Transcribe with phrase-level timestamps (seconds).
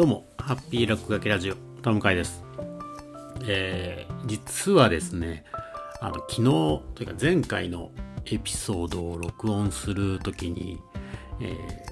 [0.00, 2.42] どうも、ハッピー落書きラジオ、田向です。
[3.46, 5.44] えー、実はですね、
[6.00, 7.90] あの、昨日、というか前回の
[8.24, 10.78] エピソードを録音するときに、
[11.42, 11.84] え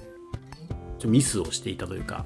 [0.97, 2.25] ー、ちょミスをしていたというか、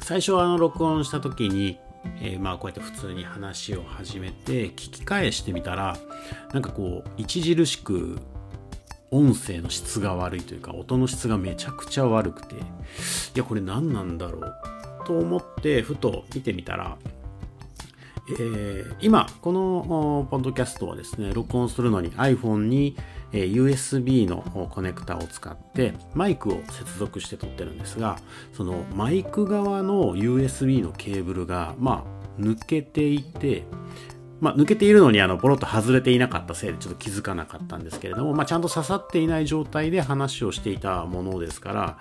[0.00, 1.80] 最初はあの、録音したときに、
[2.20, 5.98] えー、まあこうやって普通に話を始めて聞き返してみたら
[6.52, 8.20] なんかこう著しく
[9.10, 12.58] 音声の質が悪いというか音の質がめちゃくちゃ悪くてい
[13.34, 14.77] やこれ何なんだろう
[15.08, 16.98] と思ってふと見てみたら、
[18.30, 22.94] えー、今このポンドキャストはですね録音するのに iPhone に、
[23.32, 28.18] USB のコネクタを使ってマイクを接続して撮ってるんですが
[28.54, 33.64] そのマイク側の USB のケーブルがまあ抜けていて
[34.40, 41.98] まあ、抜けているのにあのボロッと外れていなかったせいでちょっと気づかなかったんですけれども、まあ、ちゃんと刺さっていない状態で話をしていたものですから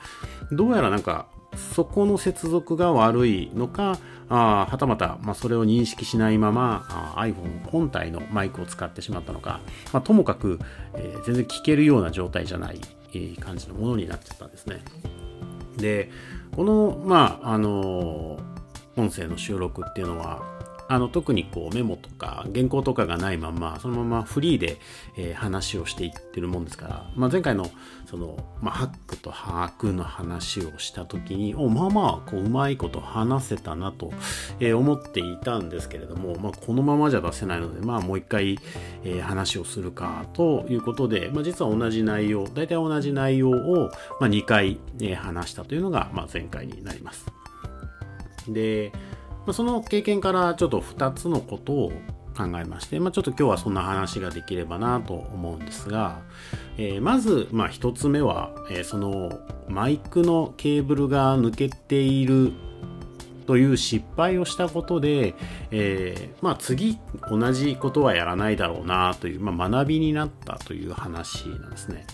[0.52, 1.28] どうやらなんか
[1.74, 3.98] そこの接続が悪いのか
[4.30, 9.62] あはたまた、まあ、それを認識しないままあ iPhone 本体のマイクを使ってしまったのか、
[9.94, 10.60] まあ、ともかく、
[10.96, 12.82] えー、全然聞けるような状態じゃない
[13.14, 14.82] え感じのものになっちゃったんですね。
[15.78, 16.10] で
[16.56, 18.40] このまああの
[18.96, 20.42] 音声の収録っていうのは
[20.90, 24.78] あの特にこうメモとか原稿とかがないままそのままフリーで、
[25.18, 27.70] えー、話をしていってるもんですから、まあ、前回の
[28.06, 34.12] その、まあ、ハックと把握の話をした時におまあまあこううまいこと話せたなと、
[34.60, 38.58] えー、思っていたんですけれども、まあ、このままじゃ出せないので、まあ、もう一回、
[39.04, 47.26] えー、話をするかということで、まあ、実は同じ内容大体同じ内容を、まあ、2回、えー、話したというのが、まあ、前回になります。
[48.48, 48.94] で
[49.54, 51.92] その経験からちょっと2つのことを
[52.38, 56.22] 考えまして、まあ、ちょっと今日はそんな話ができればなと思うんですが、
[56.78, 62.54] えー、まず、まあ、1つ目は、えー、そのマイクのケーブルが抜けている
[63.48, 65.34] という失敗をしたことで、
[65.72, 72.06] えー、まあ、次同じことはやらないだろうなという、まあ、学びになったという話なんですね。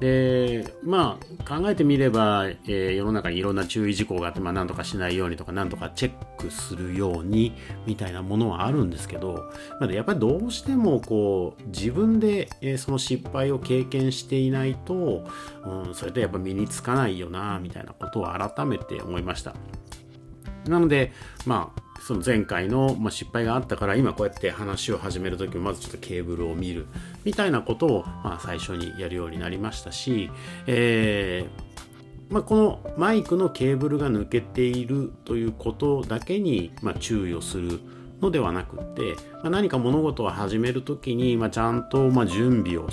[0.00, 7.54] でまあ考えてみれば、えー、世の中にいろんな注意事項があって、まあ、何とかしないようにとか何とかチェックするように
[7.86, 15.26] みたいなものはあるんですけど、まあ、やっぱりどうしてもこう自分で、えー、その失敗を経験していないと、
[15.64, 19.54] うん、それとやっぱ身につかないよなみたいなことを改めて思いました。
[20.68, 21.12] なので
[21.46, 26.86] まあその前回の、ま、失敗があったから今こうやって話を始める時もまずちょっとケーブルを見る
[27.26, 30.30] みたいなことを、まあ、最初にやるようになりましたし、
[30.68, 31.66] えー
[32.32, 37.80] まあ、このマイクのケーブルが抜けているということだけに、ま、注意をする
[38.20, 42.88] のではなくって、ま、何か物事を始めるときに、ま、ちゃんとま準備を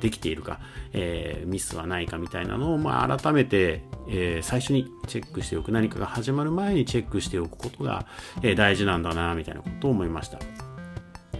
[0.00, 0.58] できているか、
[0.92, 5.70] えー、ミスはないかみたいなのをまあ改めて、えー、最初にチェックしておく。
[5.70, 8.06] 何かが始まる前にチェックしておくことが、
[8.42, 10.38] え、大事なんだなみたいなことを思いました。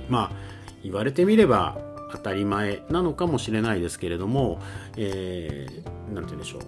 [0.09, 1.79] まあ言われてみれば
[2.13, 4.61] 当たり前なのかもしれないですけれども、
[4.97, 6.59] えー、て言うんでしょ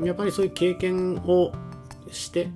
[0.00, 0.06] う。
[0.06, 1.52] やっぱりそういう経験を
[2.10, 2.48] して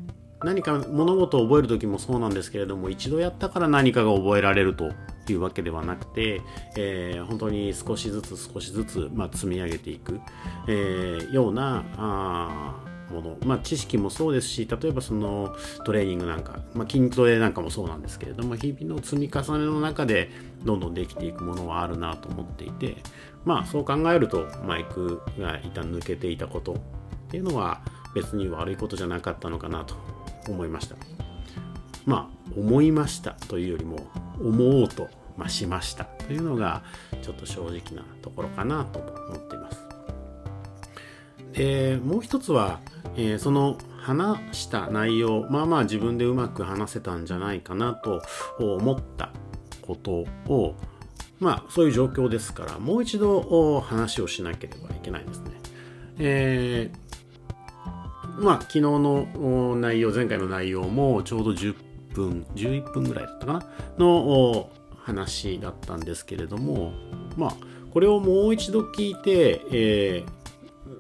[0.42, 4.92] 何か物事を覚える時もそうなんですけれども一度やったから何かが覚えられると
[5.28, 6.42] いうわけではなくて、
[6.76, 10.20] えー、本当に少しずつ少しずつ、まあ、積み上げていく、
[10.68, 20.30] えー、ようなあもの、まあ、知識もそうですし例えばそのトレーニングなんか、まあ、筋トレなんかもそうなんですけれども日々の積み重ねの中で
[20.64, 22.96] どんどんできていくものはあるなと思っていて
[23.44, 26.76] まあそう考えるとマイクが一旦抜けていたことっ
[27.30, 27.80] ていうのは
[28.14, 29.94] 別に悪いことじゃなかったのかなと
[30.48, 30.96] 思いました。
[32.06, 33.98] まあ思いましたというよりも
[34.40, 35.08] 思おうと、
[35.48, 36.82] しましたというのが
[37.22, 39.78] ちょっと正直なところかなと思っています。
[41.52, 42.80] でもう一つは、
[43.16, 48.22] えー、その話した内容まあまあ自分でうまく話せたんじゃないかなと
[48.58, 49.30] 思った
[49.82, 50.74] ことを
[51.40, 55.50] まあそういう状況ですからもう一度話をしなければいけないですね。
[56.18, 57.04] えー
[58.38, 61.74] まあ、昨日の内容、前回の内容もちょうど10
[62.14, 63.66] 分、11分ぐらいだったかな
[63.98, 66.92] の話だったんですけれども、
[67.36, 67.56] まあ、
[67.92, 70.43] これをもう一度聞いて、えー、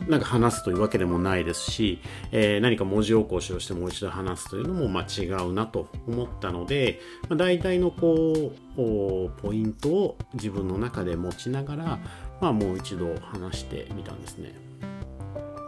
[0.08, 2.00] なんか話すというわけでもないですし、
[2.32, 11.98] えー、何か文字起こしをしてもう一度話すというのもまあ違うなと思ったので、まあ、大体のこうポイントを自分の中で持ちながら、
[12.40, 14.54] まあ、もう一度話してみたんですね。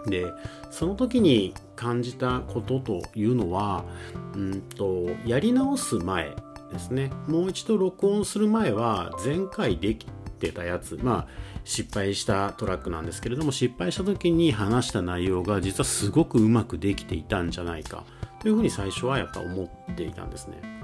[0.06, 0.26] で
[0.70, 3.84] その時に感じたことというのは
[4.34, 6.34] うんとやり直す前
[6.70, 10.06] ですねもう一度録音する前は前回でき
[10.36, 11.26] てたやつまあ
[11.64, 18.04] 失敗したトラックなんですけれども失敗した時に話した内容が実はすごくうまくできていたんじゃないか
[18.40, 20.76] というふうに最初はやっぱ思っていたんですね。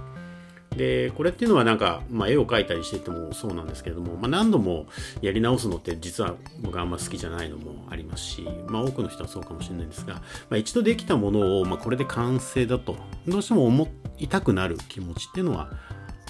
[0.76, 4.86] でこれっていうのはなんか、まあ、絵を描いたりしててもそうなんですけれども、まあ、何度も
[5.20, 10.22] やり直すのって実は僕はあんま好きじゃないのもありますし、まあ、多くの人はそうかもしれないんですが、ま
[10.52, 12.96] あ、一度できたものを、まあ、これで完成だと
[13.28, 13.88] どうしても思
[14.18, 15.70] いたくなる気持ちっていうのは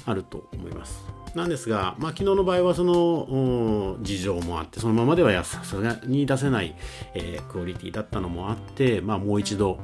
[0.07, 1.05] あると思います。
[1.35, 6.77] なんですが、まあ、昨日の場合はその事情もあってそのままではさすがに出せない、
[7.15, 9.79] えー、クオリティだったのもあって、まあ、もう一度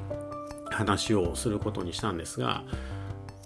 [0.70, 2.64] 話をすることにしたんですが、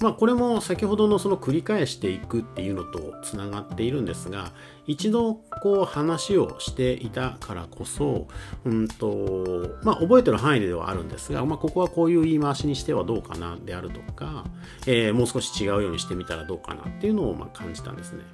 [0.02, 4.50] まあ、これも先ほどのその繰り返していくっていうのとつながっているんですが
[4.86, 8.26] 一度こう話をしていたからこそ、
[8.64, 14.44] うんとまあ、覚えてる範囲ではあるんですが、まあ、ここはこういう言い回しにしてはどうかなであるとか、
[14.88, 18.24] えー、もう少し違うようにしてみたらどうかなっていうのをま感じたんですね。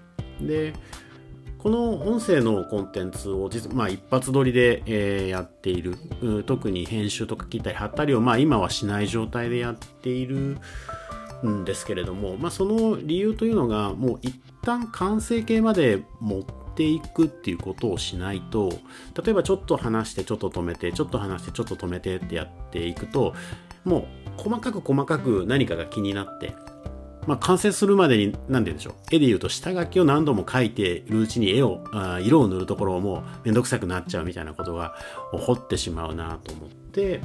[0.40, 0.72] で
[1.58, 5.96] この音声のコンテンツを実、まあ、一発撮りで、えー、やっている
[6.46, 10.58] 特に編集とか切ったり貼ったりを、まあ、今はしない状態でやっている
[11.46, 16.44] んですけれども、まあ、その理由というのがもう一旦完成形まで持っ
[16.74, 18.70] ていくっていうことをしないと
[19.22, 23.34] 例えばちょっと話してちょっと止めてちょっと話してちょっと止めてってやっていくと
[23.84, 26.54] もう細かく細かく何かが気になって
[27.28, 28.94] まあ、完成するまでに、何て言うんでしょう。
[29.12, 34.94] 絵で言うと下書きを何度も描いているうちに絵を、あ色を塗るところもめんどくさくなっちゃうみたいなことが
[35.38, 37.20] 起こってしまうなと思って、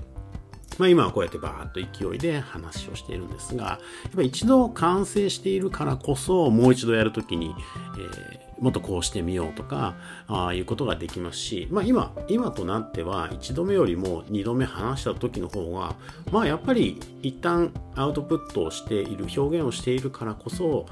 [0.77, 1.79] まあ、今はこうやってバーッと
[2.09, 3.79] 勢いで話をしているんですが、や
[4.09, 7.55] っぱ一度完成しているからこそ、もう一度やるときに、
[7.97, 9.95] えー、もっとこうしてみようとか、
[10.27, 15.95] ああいうことができますし、まあ今、今となっては一度目よりも二度目話した時の方が、
[16.31, 20.85] まあやっぱり一旦アウトプットをしている、表現をしているからこそ、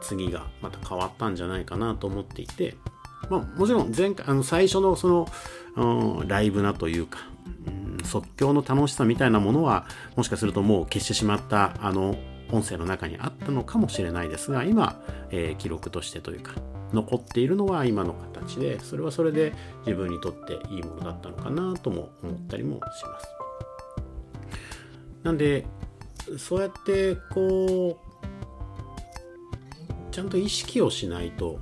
[0.00, 2.76] 次がまた変わったんじゃないかなと思っていて、
[3.28, 5.28] まあもちろん前回、あの最初のその、
[5.76, 7.29] うん、ライブなというか、
[8.04, 9.86] 即興の楽しさみたいなものは
[10.16, 12.16] もしかするともう消してしまったあの
[12.52, 15.00] 音声の中にあったのかもしれないですが今、
[15.30, 16.52] えー、記録としてというか
[16.92, 19.52] 残っているのは今の形でそれはそれで
[19.86, 23.28] 自分にとっていいものだったのかなとも思ったりもします。
[25.22, 25.66] なんで
[26.38, 28.10] そうやってこう
[30.10, 31.60] ちゃんと意識をしないと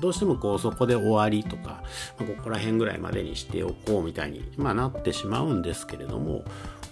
[0.00, 1.82] どうしてもこうそこで終わりとか、
[2.18, 6.44] まあ、ここら辺ぐらいまでにしておこうみたいに、まあ、なってしまうんですけれども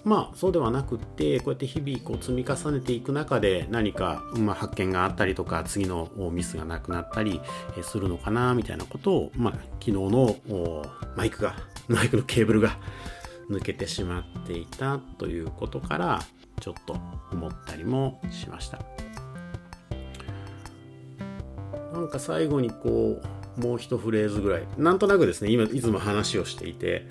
[0.05, 7.41] まあそうではなくってこうやって日々こう積み重ねていく中で何か、まあ、発見があったりとか次のミスがなくなったり
[7.83, 10.37] するのかなみたいなことを、まあ、昨日の
[11.17, 11.57] マイクが
[11.89, 12.77] マイクのケーブルが
[13.51, 16.23] 抜けてしまっていたということから
[16.61, 16.97] ちょっと
[17.33, 19.08] 思ったりもしました。
[22.01, 23.21] なんか最後にこ
[23.57, 24.63] うもう一フレーズぐらい。
[24.77, 27.07] なんとなくですね今いつも話をしていて、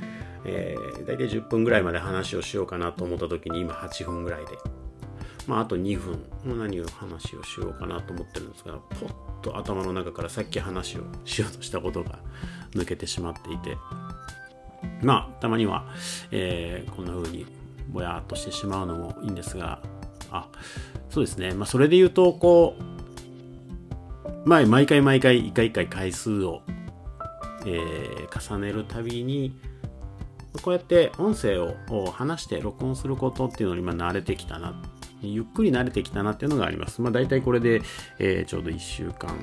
[0.46, 4.58] えー、大体10分ぐらいまで話をしようかなと思った時に今8分ぐらいで。
[5.46, 6.58] まああと2分。
[6.58, 12.20] 何を話をしようかなと思ってるんですがポッと頭の中からさっき話をしようとしたことが
[12.72, 13.78] 抜けてしまっていて。
[15.02, 15.86] まあたまには、
[16.32, 17.46] えー、こんな風に
[17.90, 19.82] ぼやっとしてしまうのもいいんですが
[20.32, 20.48] あ
[21.10, 21.54] そうですね。
[21.54, 22.97] まあそれで言うとこう
[24.48, 26.62] まあ、毎回毎回一回一回回数を、
[27.66, 29.60] えー、重ねるたびに
[30.62, 31.76] こうやって音声を
[32.12, 34.82] 話して録音することっていうのに今慣れてきたな
[35.22, 37.02] ゆっくり慣れてきたなっていうのがあります。
[37.02, 37.82] まあ大体これで、
[38.20, 39.38] えー、ちょうど1週間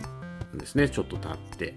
[0.54, 0.88] ですね。
[0.88, 1.74] ちょっと経って。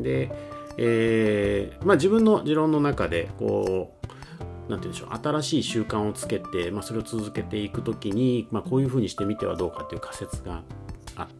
[0.00, 0.32] で、
[0.76, 10.62] えー、まあ自分の持論の中でこうなんて言うんでしょう新しい習慣をつけて、まあ、それを続けていくときに、まあ、こういうふうにしてみてはどうかっていう仮説があっ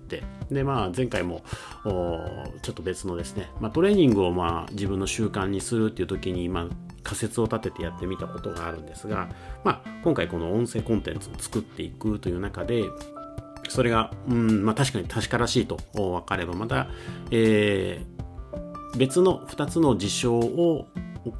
[0.08, 0.22] て。
[0.50, 1.42] でまあ前回も
[1.84, 6.66] ちょっと別のですね、まあ、トレーニングをまあ自分の習慣にするっていう時に、まあ、
[7.02, 9.28] 仮説を立ててやってみたことがあるんですが、
[9.64, 12.84] まあ、今回この音声コンテンツを作っていくという中で
[13.68, 16.88] それが、うんまあ、確かに確からしいと分かればまた、
[17.30, 20.86] えー、別の2つの事象を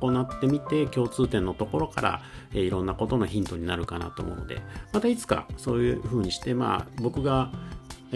[0.00, 2.22] 行ってみて共通点のところから、
[2.52, 4.62] えー、いろんなことのヒントになるかなと思うので
[4.92, 7.50] またいつかそういうふうにしてまあ僕が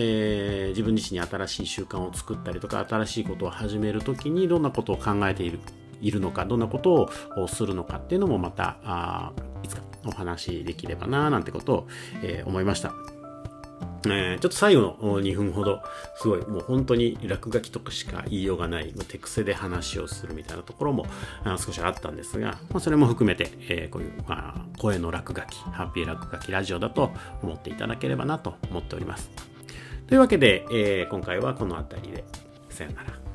[0.01, 5.59] えー、自分自身に新しい習慣を作ったりとか新しいことを始める時にどんなことを考えている
[6.01, 9.33] いるのかどんなことをするのかっていうのもまたあ
[9.65, 11.89] いつかお話しできればななんてことを、
[12.23, 12.93] えー、思いました。
[14.07, 15.83] えー、ちょっと最後の2分ほど、
[16.15, 21.05] すごい、もう本当に落書きとかしか言いようがない、手癖で話をするみたいなところも
[21.59, 27.11] 少しあったんですが、まあ、それも含めて、えー、こういう、まあ、声の落書き、ハッピー落書きラジオだと
[27.43, 29.48] 思っていただければなと思っております。
[30.09, 32.25] というわけで、えー、今回はこの辺りで。
[32.71, 33.28] さよなら。